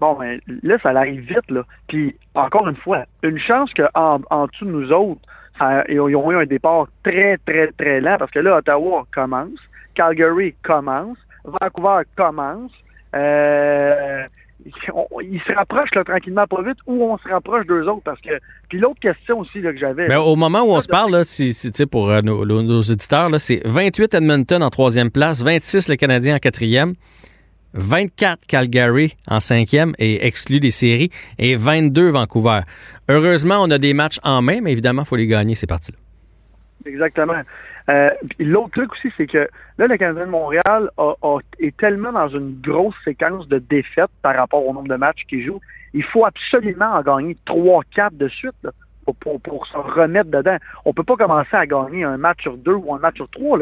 Bon, 0.00 0.14
ben, 0.14 0.38
là, 0.62 0.76
ça 0.82 0.90
arrive 0.90 1.20
vite, 1.20 1.50
là. 1.50 1.62
Puis, 1.88 2.14
encore 2.34 2.68
une 2.68 2.76
fois, 2.76 3.04
une 3.22 3.38
chance 3.38 3.72
qu'en 3.74 4.20
en 4.30 4.46
dessous 4.46 4.64
de 4.66 4.70
nous 4.70 4.92
autres, 4.92 5.20
ça- 5.58 5.84
ils 5.88 5.98
ont 6.00 6.30
eu 6.30 6.36
un 6.36 6.44
départ 6.46 6.86
très, 7.02 7.38
très, 7.46 7.68
très 7.72 8.00
lent, 8.00 8.16
parce 8.18 8.30
que 8.30 8.38
là, 8.40 8.56
Ottawa 8.58 9.06
commence, 9.14 9.58
Calgary 9.94 10.54
commence, 10.62 11.16
Vancouver 11.44 12.02
commence, 12.14 12.72
euh, 13.14 14.24
ils 14.64 15.40
se 15.46 15.52
rapprochent 15.52 15.94
là, 15.94 16.04
tranquillement 16.04 16.46
pas 16.46 16.62
vite, 16.62 16.78
ou 16.86 17.04
on 17.04 17.18
se 17.18 17.28
rapproche 17.28 17.66
d'eux 17.66 17.86
autres, 17.86 18.02
parce 18.04 18.20
que... 18.20 18.30
Puis 18.68 18.78
l'autre 18.78 19.00
question 19.00 19.40
aussi 19.40 19.60
là, 19.60 19.72
que 19.72 19.78
j'avais... 19.78 20.08
Mais 20.08 20.16
au 20.16 20.36
moment 20.36 20.62
où 20.62 20.70
on 20.72 20.80
se 20.80 20.88
parle, 20.88 21.12
là, 21.12 21.24
sais, 21.24 21.86
pour 21.86 22.10
euh, 22.10 22.20
nos, 22.22 22.44
nos- 22.44 22.80
auditeurs, 22.80 23.30
là, 23.30 23.38
c'est 23.38 23.60
28 23.64 24.14
Edmonton 24.14 24.62
en 24.62 24.70
troisième 24.70 25.10
place, 25.10 25.42
26 25.42 25.88
le 25.88 25.96
Canadien 25.96 26.36
en 26.36 26.38
quatrième, 26.38 26.94
24 27.74 28.46
Calgary 28.46 29.16
en 29.28 29.40
cinquième 29.40 29.94
et 29.98 30.26
exclu 30.26 30.60
des 30.60 30.70
séries, 30.70 31.10
et 31.38 31.54
22 31.54 32.08
Vancouver. 32.08 32.60
Heureusement, 33.08 33.58
on 33.60 33.70
a 33.70 33.78
des 33.78 33.94
matchs 33.94 34.18
en 34.24 34.42
main, 34.42 34.60
mais 34.62 34.72
évidemment, 34.72 35.02
il 35.02 35.08
faut 35.08 35.16
les 35.16 35.26
gagner, 35.26 35.54
ces 35.54 35.66
parties-là. 35.66 35.98
Exactement. 36.90 37.34
Euh, 37.88 38.10
L'autre 38.40 38.70
truc 38.70 38.92
aussi, 38.92 39.12
c'est 39.16 39.26
que 39.26 39.48
là, 39.78 39.86
le 39.86 39.96
Canadien 39.96 40.26
de 40.26 40.30
Montréal 40.30 40.90
a- 40.98 41.14
a- 41.22 41.38
est 41.60 41.76
tellement 41.76 42.12
dans 42.12 42.28
une 42.28 42.60
grosse 42.60 42.96
séquence 43.04 43.46
de 43.48 43.58
défaites 43.58 44.10
par 44.22 44.34
rapport 44.36 44.66
au 44.66 44.72
nombre 44.72 44.88
de 44.88 44.96
matchs 44.96 45.24
qu'il 45.28 45.42
joue. 45.44 45.60
Il 45.94 46.02
faut 46.02 46.24
absolument 46.24 46.92
en 46.94 47.02
gagner 47.02 47.36
3-4 47.46 48.16
de 48.16 48.26
suite 48.28 48.54
là, 48.64 48.70
pour, 49.04 49.14
pour, 49.16 49.40
pour 49.40 49.66
se 49.68 49.76
remettre 49.76 50.30
dedans. 50.30 50.56
On 50.84 50.92
peut 50.92 51.04
pas 51.04 51.16
commencer 51.16 51.54
à 51.56 51.64
gagner 51.64 52.02
un 52.02 52.16
match 52.16 52.42
sur 52.42 52.56
deux 52.56 52.74
ou 52.74 52.92
un 52.92 52.98
match 52.98 53.16
sur 53.16 53.28
trois. 53.30 53.56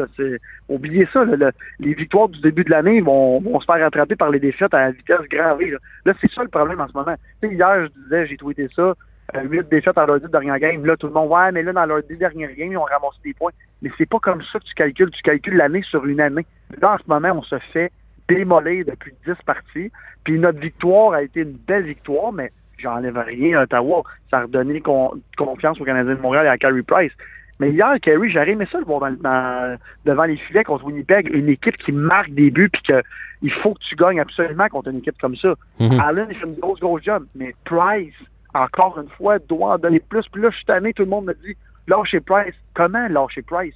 Oubliez 0.69 1.07
ça. 1.13 1.23
là, 1.23 1.35
le- 1.35 1.51
les 1.79 1.93
victoires 1.93 2.27
du 2.29 2.41
début 2.41 2.63
de 2.63 2.71
l'année 2.71 3.01
vont, 3.01 3.39
vont 3.39 3.59
se 3.59 3.65
faire 3.65 3.79
rattraper 3.79 4.15
par 4.15 4.31
les 4.31 4.39
défaites 4.39 4.73
à 4.73 4.79
la 4.85 4.91
vitesse 4.91 5.21
grand 5.29 5.55
V. 5.55 5.69
Là, 5.71 5.77
Là, 6.05 6.13
c'est 6.19 6.31
ça 6.31 6.41
le 6.41 6.49
problème 6.49 6.81
en 6.81 6.87
ce 6.87 6.93
moment. 6.93 7.15
Hier, 7.43 7.85
je 7.85 8.01
disais, 8.03 8.25
j'ai 8.25 8.37
tweeté 8.37 8.67
ça. 8.75 8.95
Euh, 9.35 9.41
Huit 9.43 9.67
défaites 9.69 9.95
dans 9.95 10.05
leurs 10.05 10.19
dix 10.19 10.29
dernières 10.29 10.59
games. 10.59 10.85
Là, 10.85 10.95
tout 10.97 11.07
le 11.07 11.13
monde, 11.13 11.31
ouais, 11.31 11.51
mais 11.51 11.63
là, 11.63 11.73
dans 11.73 11.85
leurs 11.85 12.03
dix 12.03 12.17
dernières 12.17 12.53
games, 12.53 12.71
ils 12.71 12.77
ont 12.77 12.83
ramassé 12.83 13.17
des 13.23 13.33
points. 13.33 13.51
Mais 13.81 13.89
c'est 13.97 14.07
pas 14.09 14.19
comme 14.19 14.41
ça 14.43 14.59
que 14.59 14.65
tu 14.65 14.73
calcules. 14.75 15.09
Tu 15.11 15.21
calcules 15.23 15.55
l'année 15.57 15.81
sur 15.83 16.05
une 16.05 16.21
année. 16.21 16.45
Là, 16.81 16.93
en 16.93 16.97
ce 16.97 17.03
moment, 17.07 17.31
on 17.35 17.41
se 17.41 17.57
fait 17.73 17.91
démolir 18.27 18.85
depuis 18.85 19.13
10 19.25 19.33
parties. 19.45 19.91
Puis 20.23 20.39
notre 20.39 20.59
victoire 20.59 21.13
a 21.13 21.23
été 21.23 21.41
une 21.41 21.53
belle 21.53 21.83
victoire, 21.85 22.31
mais 22.33 22.51
j'enlève 22.77 23.17
rien 23.17 23.59
à 23.59 23.63
Ottawa. 23.63 24.03
Ça 24.31 24.39
a 24.39 24.41
redonné 24.43 24.81
con- 24.81 25.13
confiance 25.37 25.79
au 25.79 25.85
Canadien 25.85 26.15
de 26.15 26.21
Montréal 26.21 26.45
et 26.45 26.49
à 26.49 26.57
Carey 26.57 26.81
Price. 26.83 27.11
Mais 27.59 27.71
hier, 27.71 27.93
Carey, 28.01 28.27
j'aurais 28.29 28.51
aimé 28.51 28.67
ça 28.71 28.79
le 28.79 28.85
voir 28.85 28.99
dans- 28.99 29.11
dans- 29.21 29.77
devant 30.05 30.23
les 30.25 30.35
filets 30.37 30.63
contre 30.65 30.85
Winnipeg, 30.85 31.29
une 31.33 31.47
équipe 31.49 31.77
qui 31.77 31.91
marque 31.93 32.31
des 32.31 32.51
buts 32.51 32.69
puis 32.69 32.81
que 32.81 33.01
il 33.41 33.51
faut 33.51 33.73
que 33.75 33.79
tu 33.79 33.95
gagnes 33.95 34.19
absolument 34.19 34.67
contre 34.69 34.89
une 34.89 34.97
équipe 34.97 35.17
comme 35.21 35.35
ça. 35.35 35.53
Mhm. 35.79 35.99
Allen, 35.99 36.27
il 36.31 36.35
fait 36.35 36.47
une 36.47 36.55
grosse, 36.55 36.79
grosse 36.79 37.03
job. 37.03 37.25
Mais 37.35 37.53
Price, 37.63 38.13
encore 38.55 38.97
une 38.99 39.09
fois, 39.09 39.37
doit 39.39 39.73
en 39.73 39.77
donner 39.77 39.99
plus. 39.99 40.27
Puis 40.29 40.41
là, 40.41 40.49
je 40.49 40.55
suis 40.55 40.93
tout 40.93 41.03
le 41.03 41.09
monde 41.09 41.25
me 41.25 41.33
dit 41.33 41.55
lâchez 41.87 42.21
Price. 42.21 42.55
Comment 42.73 43.07
lâcher 43.07 43.41
Price? 43.41 43.75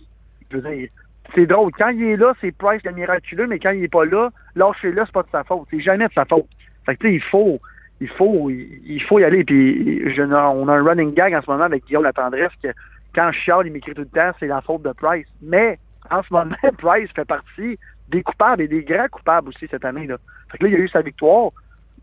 Veux 0.52 0.62
dire, 0.62 0.90
c'est 1.36 1.46
drôle. 1.46 1.72
Quand 1.78 1.90
il 1.90 2.04
est 2.04 2.18
là, 2.18 2.34
c'est 2.42 2.52
Price 2.52 2.82
le 2.84 2.92
miraculeux, 2.92 3.48
mais 3.48 3.60
quand 3.60 3.72
il 3.72 3.84
est 3.84 3.92
pas 3.92 4.06
là, 4.06 4.30
lâchez-le, 4.56 5.04
c'est 5.06 5.12
pas 5.12 5.24
de 5.24 5.30
sa 5.32 5.44
faute. 5.44 5.68
C'est 5.70 5.82
jamais 5.82 6.08
de 6.08 6.14
sa 6.14 6.26
faute. 6.26 6.48
Fait 6.86 6.96
que, 6.96 7.02
tu 7.02 7.08
sais, 7.10 7.14
il 7.16 7.22
faut. 7.22 7.60
il 8.00 8.08
faut, 8.08 8.50
il, 8.50 9.04
faut 9.04 9.20
y 9.20 9.24
aller. 9.24 9.44
Puis 9.44 10.04
on 10.18 10.32
a 10.68 10.74
un 10.74 10.84
running 10.84 11.14
gag 11.14 11.34
en 11.34 11.42
ce 11.42 11.52
moment 11.52 11.66
avec 11.66 11.86
Guillaume 11.86 12.04
Latendresse 12.04 12.54
que 12.64 12.70
quand 13.14 13.32
chiale, 13.32 13.68
il 13.68 13.74
m'écrit 13.74 13.94
tout 13.94 14.02
le 14.02 14.08
temps, 14.08 14.32
c'est 14.40 14.48
la 14.48 14.62
faute 14.62 14.84
de 14.84 14.94
Price. 14.94 15.28
Mais 15.42 15.78
en 16.10 16.24
ce 16.24 16.34
moment, 16.34 16.56
Price 16.78 17.10
fait 17.16 17.26
partie 17.26 17.78
des 18.08 18.24
coupables 18.24 18.62
et 18.62 18.68
des 18.68 18.84
grands 18.84 19.08
coupables 19.12 19.50
aussi 19.50 19.68
cette 19.70 19.86
année. 19.86 20.08
Là. 20.08 20.18
Fait 20.52 20.58
que 20.58 20.64
là, 20.64 20.70
il 20.70 20.76
a 20.76 20.80
eu 20.80 20.88
sa 20.88 21.02
victoire. 21.02 21.52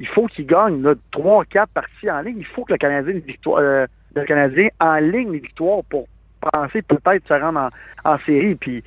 Il 0.00 0.06
faut 0.08 0.26
qu'il 0.26 0.46
gagne 0.46 0.82
trois, 1.10 1.44
quatre 1.44 1.70
parties 1.70 2.10
en 2.10 2.20
ligne. 2.20 2.38
Il 2.38 2.46
faut 2.46 2.64
que 2.64 2.72
le 2.72 2.78
Canadien, 2.78 3.14
victoire, 3.14 3.58
euh, 3.60 3.86
le 4.14 4.24
Canadien 4.24 4.68
en 4.80 4.96
ligne 4.96 5.32
les 5.32 5.38
victoires 5.40 5.82
pour 5.88 6.06
penser 6.52 6.82
peut-être 6.82 7.26
se 7.26 7.34
rendre 7.34 7.70
en, 8.04 8.12
en 8.12 8.18
série. 8.20 8.54
Puis 8.54 8.84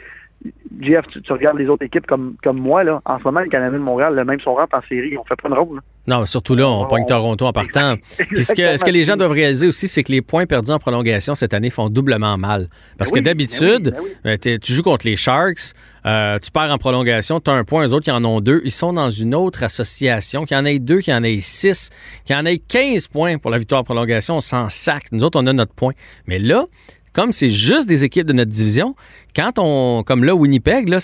Jeff, 0.79 1.05
tu, 1.07 1.33
regardes 1.33 1.57
les 1.57 1.67
autres 1.67 1.83
équipes 1.83 2.07
comme, 2.07 2.35
comme 2.41 2.57
moi, 2.57 2.83
là. 2.83 3.01
En 3.05 3.19
ce 3.19 3.23
moment, 3.23 3.41
les 3.41 3.49
Canadiens 3.49 3.77
de 3.77 3.83
Montréal, 3.83 4.15
le 4.15 4.23
même 4.23 4.39
sont 4.39 4.53
rentrent 4.53 4.77
en 4.77 4.81
série. 4.87 5.17
On 5.17 5.23
fait 5.25 5.35
pas 5.35 5.49
de 5.49 5.55
rôle. 5.55 5.81
Non, 6.07 6.25
surtout 6.25 6.55
là, 6.55 6.67
on, 6.67 6.87
pointe 6.87 7.07
Toronto 7.07 7.45
en 7.45 7.51
partant. 7.51 7.95
Puis 8.17 8.43
ce 8.43 8.53
que, 8.53 8.91
les 8.91 9.03
gens 9.03 9.17
doivent 9.17 9.31
réaliser 9.31 9.67
aussi, 9.67 9.87
c'est 9.87 10.03
que 10.03 10.11
les 10.11 10.21
points 10.21 10.45
perdus 10.45 10.71
en 10.71 10.79
prolongation 10.79 11.35
cette 11.35 11.53
année 11.53 11.69
font 11.69 11.89
doublement 11.89 12.37
mal. 12.37 12.69
Parce 12.97 13.11
ben 13.11 13.19
que 13.19 13.25
d'habitude, 13.25 13.95
ben 14.23 14.37
ben 14.41 14.59
tu 14.59 14.73
joues 14.73 14.81
contre 14.81 15.05
les 15.05 15.15
Sharks, 15.15 15.73
euh, 16.05 16.39
tu 16.39 16.49
perds 16.51 16.71
en 16.71 16.77
prolongation, 16.77 17.39
tu 17.39 17.51
as 17.51 17.53
un 17.53 17.63
point, 17.63 17.85
eux 17.85 17.93
autres 17.93 18.05
qui 18.05 18.11
en 18.11 18.23
ont 18.23 18.39
deux. 18.39 18.61
Ils 18.63 18.71
sont 18.71 18.93
dans 18.93 19.09
une 19.09 19.35
autre 19.35 19.63
association, 19.63 20.45
qui 20.45 20.55
en 20.55 20.65
ait 20.65 20.79
deux, 20.79 20.99
qui 20.99 21.13
en 21.13 21.23
ait 21.23 21.41
six, 21.41 21.89
qui 22.25 22.33
en 22.33 22.45
ait 22.45 22.57
15 22.57 23.07
points 23.09 23.37
pour 23.37 23.51
la 23.51 23.57
victoire 23.57 23.81
en 23.81 23.83
prolongation. 23.83 24.37
On 24.37 24.41
s'en 24.41 24.69
sac. 24.69 25.11
Nous 25.11 25.23
autres, 25.23 25.39
on 25.39 25.45
a 25.47 25.53
notre 25.53 25.73
point. 25.73 25.93
Mais 26.25 26.39
là, 26.39 26.65
comme 27.13 27.31
c'est 27.31 27.49
juste 27.49 27.87
des 27.87 28.03
équipes 28.03 28.25
de 28.25 28.33
notre 28.33 28.51
division, 28.51 28.95
quand 29.35 29.53
on, 29.57 30.03
comme 30.03 30.23
là, 30.23 30.35
Winnipeg, 30.35 30.89
là, 30.89 30.99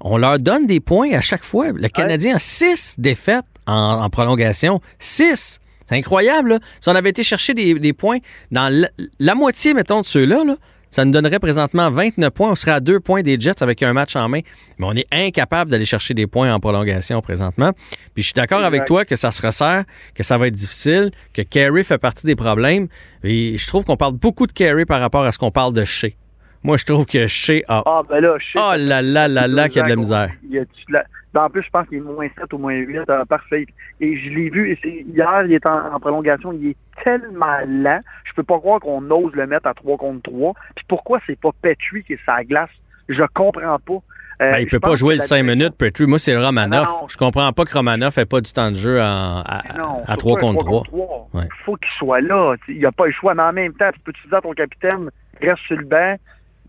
on 0.00 0.16
leur 0.16 0.38
donne 0.38 0.66
des 0.66 0.80
points 0.80 1.12
à 1.12 1.20
chaque 1.20 1.44
fois. 1.44 1.72
Le 1.72 1.88
Canadien 1.88 2.36
a 2.36 2.38
six 2.38 2.94
défaites 2.98 3.44
en, 3.66 4.08
prolongation. 4.10 4.80
Six! 4.98 5.60
C'est 5.88 5.96
incroyable. 5.96 6.60
Si 6.80 6.88
on 6.88 6.94
avait 6.94 7.10
été 7.10 7.22
chercher 7.22 7.52
des, 7.52 7.92
points 7.92 8.18
dans 8.50 8.88
la, 9.18 9.34
moitié, 9.34 9.74
mettons, 9.74 10.02
de 10.02 10.06
ceux-là, 10.06 10.44
là, 10.44 10.56
ça 10.90 11.04
nous 11.04 11.12
donnerait 11.12 11.38
présentement 11.38 11.90
29 11.90 12.30
points. 12.30 12.50
On 12.50 12.54
serait 12.54 12.72
à 12.72 12.80
deux 12.80 13.00
points 13.00 13.22
des 13.22 13.38
Jets 13.38 13.62
avec 13.62 13.82
un 13.82 13.92
match 13.92 14.16
en 14.16 14.28
main. 14.28 14.40
Mais 14.78 14.86
on 14.86 14.92
est 14.92 15.06
incapable 15.12 15.70
d'aller 15.70 15.84
chercher 15.84 16.14
des 16.14 16.26
points 16.26 16.52
en 16.52 16.60
prolongation 16.60 17.20
présentement. 17.22 17.72
Puis 18.14 18.22
je 18.22 18.26
suis 18.28 18.34
d'accord 18.34 18.64
avec 18.64 18.84
toi 18.86 19.04
que 19.04 19.16
ça 19.16 19.30
se 19.30 19.40
resserre, 19.40 19.84
que 20.14 20.22
ça 20.22 20.36
va 20.38 20.48
être 20.48 20.54
difficile, 20.54 21.10
que 21.32 21.42
Carey 21.42 21.84
fait 21.84 21.98
partie 21.98 22.26
des 22.26 22.36
problèmes. 22.36 22.88
Et 23.22 23.56
je 23.56 23.66
trouve 23.66 23.84
qu'on 23.84 23.96
parle 23.96 24.14
beaucoup 24.14 24.46
de 24.46 24.52
Carey 24.52 24.84
par 24.84 25.00
rapport 25.00 25.24
à 25.24 25.32
ce 25.32 25.38
qu'on 25.38 25.50
parle 25.50 25.72
de 25.74 25.84
Shea. 25.84 26.10
Moi, 26.62 26.76
je 26.76 26.84
trouve 26.84 27.06
que 27.06 27.26
Shea 27.26 27.62
a... 27.68 27.82
Ah, 27.86 28.02
ben 28.08 28.20
là, 28.20 28.36
Shea... 28.38 28.60
Oh 28.60 28.76
là 28.76 29.00
là 29.00 29.28
là 29.28 29.46
là, 29.46 29.68
qu'il 29.68 29.78
y 29.78 29.80
a 29.80 29.84
de 29.84 29.88
la 29.88 29.96
misère. 29.96 30.30
Ben, 30.42 30.66
en 31.38 31.48
plus, 31.48 31.62
je 31.62 31.70
pense 31.70 31.86
qu'il 31.88 31.98
est 31.98 32.00
moins 32.00 32.28
7 32.38 32.52
ou 32.52 32.58
moins 32.58 32.74
8. 32.74 33.08
Euh, 33.08 33.24
parfait. 33.24 33.66
Et 34.00 34.16
je 34.16 34.30
l'ai 34.30 34.50
vu. 34.50 34.72
Et 34.72 35.04
hier, 35.08 35.42
il 35.44 35.52
est 35.52 35.66
en, 35.66 35.98
prolongation. 36.00 36.52
Il 36.52 36.70
est 36.70 36.76
tellement 37.04 37.58
lent. 37.66 38.00
Je 38.24 38.32
peux 38.34 38.42
pas 38.42 38.58
croire 38.58 38.80
qu'on 38.80 39.08
ose 39.10 39.32
le 39.34 39.46
mettre 39.46 39.66
à 39.66 39.74
3 39.74 39.96
contre 39.96 40.22
3. 40.30 40.54
Puis 40.74 40.84
pourquoi 40.88 41.20
c'est 41.26 41.38
pas 41.38 41.50
Petrie 41.62 42.02
qui 42.04 42.14
est 42.14 42.24
sa 42.26 42.42
glace? 42.44 42.70
Je 43.08 43.22
comprends 43.34 43.78
pas. 43.78 43.98
Euh, 44.42 44.52
ben, 44.52 44.58
il 44.60 44.68
peut 44.68 44.80
pas 44.80 44.94
jouer 44.94 45.16
le 45.16 45.20
5 45.20 45.42
minutes, 45.42 45.76
Petrie. 45.76 46.06
Moi, 46.06 46.18
c'est 46.18 46.36
Romanoff. 46.36 46.86
Non. 46.86 47.08
Je 47.08 47.16
comprends 47.16 47.52
pas 47.52 47.64
que 47.64 47.72
Romanoff 47.74 48.16
ait 48.18 48.24
pas 48.24 48.40
du 48.40 48.52
temps 48.52 48.70
de 48.70 48.76
jeu 48.76 49.00
à, 49.00 49.42
à, 50.06 50.16
3 50.16 50.38
contre 50.38 50.64
3. 50.64 50.82
Il 51.34 51.48
faut 51.64 51.76
qu'il 51.76 51.90
soit 51.98 52.22
là. 52.22 52.54
Il 52.68 52.78
n'y 52.78 52.86
a 52.86 52.92
pas 52.92 53.06
le 53.06 53.12
choix. 53.12 53.34
Mais 53.34 53.42
en 53.42 53.52
même 53.52 53.74
temps, 53.74 53.90
tu 53.92 54.00
peux 54.00 54.12
te 54.12 54.28
dire 54.28 54.40
ton 54.40 54.52
capitaine, 54.52 55.10
reste 55.40 55.62
sur 55.66 55.76
le 55.76 55.84
banc? 55.84 56.16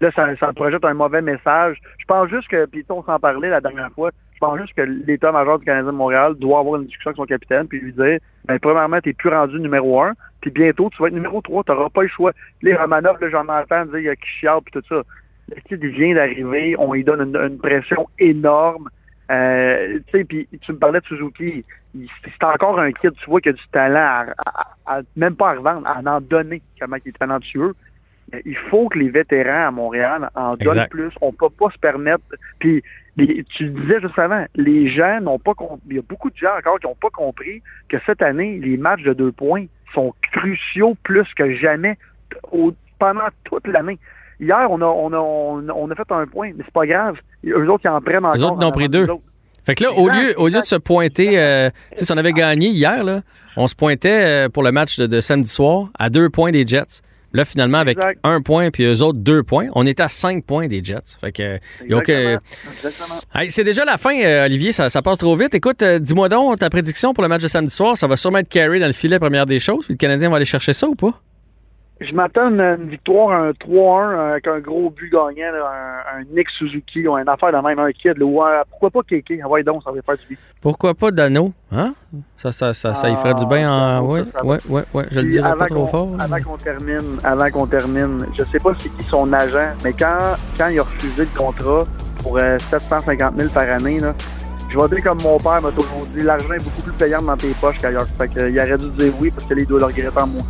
Là, 0.01 0.12
ça, 0.15 0.36
ça 0.38 0.51
projette 0.53 0.84
un 0.84 0.96
mauvais 0.96 1.22
message. 1.22 1.77
Je 2.00 2.06
pense 2.06 2.27
juste 2.30 2.48
que, 2.48 2.65
puis 2.65 2.84
on 2.89 3.03
s'en 3.03 3.20
parlait 3.20 3.50
la 3.50 3.62
dernière 3.62 3.91
fois, 3.91 4.12
pense 4.41 4.60
juste 4.60 4.74
que 4.74 4.81
l'état-major 4.81 5.60
du 5.60 5.65
Canadien 5.65 5.91
de 5.91 5.98
Montréal 5.98 6.36
doit 6.36 6.60
avoir 6.60 6.81
une 6.81 6.88
discussion 6.88 7.12
avec 7.12 7.17
son 7.17 7.25
capitaine, 7.25 7.67
puis 7.67 7.79
lui 7.79 7.93
dire, 7.93 8.17
ben, 8.45 8.60
premièrement, 8.60 9.00
t'es 9.00 9.13
plus 9.13 9.29
rendu 9.29 9.60
numéro 9.60 10.01
un, 10.01 10.13
puis 10.41 10.51
bientôt, 10.51 10.89
tu 10.89 11.01
vas 11.01 11.07
être 11.07 11.13
numéro 11.13 11.41
trois, 11.41 11.63
t'auras 11.63 11.89
pas 11.89 12.01
le 12.01 12.07
choix. 12.07 12.31
Les 12.62 12.75
Romanov, 12.75 13.17
j'en 13.29 13.48
entends 13.48 13.86
dire, 13.86 14.00
il 14.00 14.05
y 14.05 14.10
a 14.10 14.15
Kishial, 14.15 14.60
puis 14.65 14.74
tout 14.74 14.88
ça. 14.89 15.03
Il 15.69 15.77
vient 15.77 16.15
d'arriver, 16.15 16.75
on 16.79 16.93
lui 16.93 17.03
donne 17.03 17.36
une, 17.36 17.57
pression 17.57 18.07
énorme. 18.19 18.89
Euh, 19.29 20.00
tu 20.07 20.17
sais, 20.17 20.24
puis 20.24 20.48
tu 20.62 20.71
me 20.71 20.77
parlais 20.77 21.00
de 21.00 21.05
Suzuki, 21.05 21.63
c'est 21.95 22.43
encore 22.43 22.79
un 22.79 22.91
kid, 22.91 23.13
tu 23.13 23.29
vois, 23.29 23.41
qui 23.41 23.50
a 23.50 23.53
du 23.53 23.67
talent 23.71 24.25
à, 24.86 25.01
même 25.15 25.36
pas 25.36 25.51
à 25.51 25.53
revendre, 25.53 25.88
à 25.88 26.00
en 26.00 26.21
donner, 26.21 26.62
comment 26.79 26.98
il 27.05 27.10
est 27.10 27.17
talentueux 27.17 27.74
il 28.45 28.57
faut 28.69 28.89
que 28.89 28.98
les 28.98 29.10
vétérans 29.10 29.67
à 29.67 29.71
Montréal 29.71 30.29
en 30.36 30.55
donnent 30.55 30.88
plus. 30.89 31.12
On 31.21 31.31
peut 31.33 31.50
pas 31.50 31.69
se 31.69 31.77
permettre. 31.77 32.24
Puis 32.60 32.83
tu 33.18 33.70
disais 33.70 34.00
juste 34.01 34.18
avant, 34.18 34.46
les 34.56 34.89
gens 34.89 35.20
n'ont 35.22 35.39
pas 35.39 35.53
compris. 35.53 35.82
Il 35.89 35.96
y 35.98 36.00
a 36.00 36.03
beaucoup 36.08 36.30
de 36.30 36.38
gens 36.38 36.56
encore 36.58 36.80
qui 36.80 36.88
n'ont 36.88 36.96
pas 36.96 37.10
compris 37.10 37.62
que 37.89 37.98
cette 38.06 38.22
année, 38.22 38.60
les 38.60 38.77
matchs 38.77 39.03
de 39.03 39.13
deux 39.13 39.32
points 39.32 39.65
sont 39.94 40.13
cruciaux 40.32 40.96
plus 41.03 41.27
que 41.34 41.53
jamais 41.56 41.98
pendant 43.00 43.27
toute 43.44 43.68
l'année. 43.68 44.00
Hier, 44.39 44.68
on 44.70 44.82
a, 44.82 44.86
on, 44.86 45.13
a, 45.13 45.18
on, 45.74 45.91
a 45.91 45.96
fait 45.96 46.12
un 46.12 46.25
point, 46.25 46.51
mais 46.56 46.63
c'est 46.65 46.74
pas 46.74 46.88
grave. 46.88 47.18
Eux 47.46 47.70
autres, 47.70 47.84
ils 47.86 47.89
en 47.89 48.01
prennent 48.01 48.25
encore. 48.25 48.36
Les 48.36 48.44
autres 48.44 48.60
n'ont 48.60 48.72
pris 48.72 48.89
deux. 48.89 49.08
Fait 49.63 49.75
que 49.75 49.84
là, 49.84 49.91
au 49.91 50.10
lieu, 50.10 50.34
au 50.38 50.48
lieu 50.48 50.60
de 50.60 50.65
se 50.65 50.75
pointer, 50.75 51.39
euh, 51.39 51.70
si 51.96 52.12
on 52.12 52.18
avait 52.18 52.34
gagné 52.34 52.70
hier, 52.70 53.03
là, 53.03 53.22
on 53.56 53.68
se 53.68 53.75
pointait 53.75 54.46
euh, 54.46 54.50
pour 54.50 54.63
le 54.63 54.72
match 54.72 54.98
de 54.98 55.20
samedi 55.20 55.51
soir 55.51 55.89
à 56.00 56.10
deux 56.10 56.30
points 56.30 56.51
des 56.51 56.65
Jets. 56.65 57.03
Là, 57.33 57.45
finalement, 57.45 57.77
avec 57.77 57.97
un 58.23 58.41
point 58.41 58.71
puis 58.71 58.83
eux 58.83 59.01
autres 59.01 59.19
deux 59.19 59.43
points, 59.43 59.67
on 59.73 59.85
est 59.85 60.00
à 60.00 60.09
cinq 60.09 60.45
points 60.45 60.67
des 60.67 60.83
Jets. 60.83 61.17
Fait 61.19 61.31
que, 61.31 61.59
c'est 63.50 63.63
déjà 63.63 63.85
la 63.85 63.97
fin, 63.97 64.19
euh, 64.21 64.45
Olivier. 64.45 64.71
Ça, 64.71 64.89
passe 65.01 65.17
trop 65.17 65.35
vite. 65.35 65.55
Écoute, 65.55 65.81
euh, 65.81 66.00
dis-moi 66.00 66.29
donc 66.29 66.59
ta 66.59 66.69
prédiction 66.69 67.13
pour 67.13 67.23
le 67.23 67.29
match 67.29 67.41
de 67.41 67.47
samedi 67.47 67.73
soir. 67.73 67.97
Ça 67.97 68.07
va 68.07 68.17
sûrement 68.17 68.39
être 68.39 68.50
carré 68.50 68.79
dans 68.79 68.88
le 68.88 68.93
filet, 68.93 69.19
première 69.19 69.45
des 69.45 69.59
choses. 69.59 69.85
Puis 69.85 69.93
le 69.93 69.97
Canadien 69.97 70.29
va 70.29 70.35
aller 70.38 70.45
chercher 70.45 70.73
ça 70.73 70.88
ou 70.88 70.95
pas? 70.95 71.21
Je 72.01 72.15
m'attends 72.15 72.48
à 72.60 72.74
une, 72.74 72.89
victoire, 72.89 73.29
un 73.29 73.51
3-1 73.51 74.31
avec 74.31 74.48
un 74.48 74.58
gros 74.58 74.89
but 74.89 75.12
gagnant, 75.12 75.53
un, 75.53 76.24
Nick 76.36 76.50
Suzuki 76.50 77.08
ou 77.08 77.15
une 77.15 77.29
affaire 77.29 77.51
de 77.51 77.58
même, 77.67 77.77
un 77.77 77.91
kid. 77.91 78.17
pourquoi 78.72 78.89
pas 78.89 79.03
Kéké? 79.08 79.39
Ah 79.43 79.48
ouais, 79.48 79.62
donc, 79.62 79.84
ça 79.84 79.91
va 79.91 80.01
faire 80.01 80.17
du 80.17 80.25
bien. 80.29 80.38
Pourquoi 80.62 80.96
pas 80.96 81.12
Dano? 81.12 81.53
Hein? 81.72 81.93
Ça, 82.38 82.51
ça, 82.51 82.74
ça, 82.74 82.96
ça, 82.96 83.08
y 83.08 83.15
ferait 83.15 83.36
du 83.36 83.46
bien 83.46 83.72
en. 83.72 84.00
Ah, 84.00 84.03
ouais, 84.03 84.24
ouais, 84.43 84.84
ouais, 84.96 85.05
Je 85.12 85.20
le 85.20 85.29
dirais 85.29 85.55
pas 85.55 85.67
trop 85.67 85.86
fort. 85.86 86.10
Avant 86.20 86.41
qu'on 86.41 86.58
termine, 86.58 87.20
avant 87.24 87.50
qu'on 87.51 87.67
termine, 87.67 88.17
je 88.36 88.43
sais 88.46 88.58
pas 88.58 88.74
c'est 88.79 88.89
qui 88.89 89.03
son 89.03 89.31
agent, 89.31 89.75
mais 89.84 89.93
quand, 89.93 90.38
quand 90.58 90.70
il 90.70 90.79
a 90.79 90.84
refusé 90.84 91.22
le 91.22 91.39
contrat 91.39 91.86
pour 92.24 92.39
750 92.39 93.34
euh, 93.34 93.38
000 93.38 93.50
par 93.53 93.70
année, 93.70 94.00
là, 94.00 94.15
je 94.70 94.79
vais 94.79 94.88
dire 94.88 95.03
comme 95.03 95.22
mon 95.22 95.38
père 95.38 95.62
m'a 95.62 95.72
toujours 95.72 96.08
dit, 96.12 96.24
l'argent 96.24 96.53
est 96.53 96.63
beaucoup 96.63 96.81
plus 96.81 96.93
payant 96.93 97.22
dans 97.22 97.38
tes 97.38 97.51
poches 97.62 97.77
qu'ailleurs. 97.77 98.08
Fait 98.17 98.27
qu'il 98.27 98.60
aurait 98.60 98.77
dû 98.77 98.89
dire 98.89 99.13
oui 99.22 99.29
parce 99.29 99.46
qu'il 99.46 99.67
doit 99.67 99.79
le 99.79 99.86
regretter 99.86 100.20
en 100.20 100.25
mon 100.25 100.43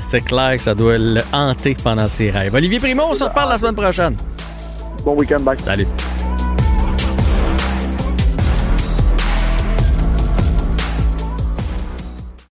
C'est 0.00 0.22
clair 0.22 0.56
que 0.56 0.62
ça 0.62 0.74
doit 0.74 0.98
le 0.98 1.20
hanter 1.32 1.76
pendant 1.82 2.08
ses 2.08 2.30
rêves. 2.30 2.54
Olivier 2.54 2.78
Primo, 2.78 3.04
on 3.10 3.14
se 3.14 3.24
reparle 3.24 3.50
la 3.50 3.58
semaine 3.58 3.74
prochaine. 3.74 4.16
Bon 5.04 5.14
week-end, 5.16 5.40
bye. 5.40 5.58
Salut. 5.58 5.86